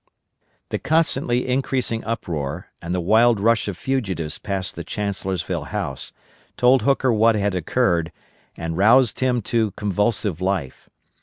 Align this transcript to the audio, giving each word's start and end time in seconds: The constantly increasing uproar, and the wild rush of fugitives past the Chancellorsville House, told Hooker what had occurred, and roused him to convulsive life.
The 0.69 0.79
constantly 0.79 1.47
increasing 1.47 2.03
uproar, 2.05 2.71
and 2.81 2.91
the 2.91 2.99
wild 2.99 3.39
rush 3.39 3.67
of 3.67 3.77
fugitives 3.77 4.39
past 4.39 4.75
the 4.75 4.83
Chancellorsville 4.83 5.65
House, 5.65 6.11
told 6.57 6.81
Hooker 6.81 7.13
what 7.13 7.35
had 7.35 7.53
occurred, 7.53 8.11
and 8.57 8.75
roused 8.75 9.19
him 9.19 9.43
to 9.43 9.73
convulsive 9.77 10.41
life. 10.41 10.89